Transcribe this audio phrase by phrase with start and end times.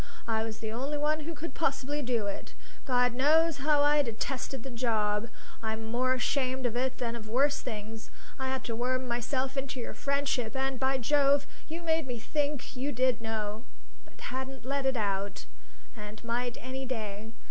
[0.27, 2.55] I was the only one who could possibly do it.
[2.87, 5.29] God knows how I detested the job!
[5.61, 8.09] I'm more ashamed of it than of worse things.
[8.39, 12.75] I had to worm myself into your friendship; and, by Jove, you made me think
[12.75, 13.63] you did know,
[14.05, 15.45] but hadn't let it out,
[15.95, 17.33] and might any day.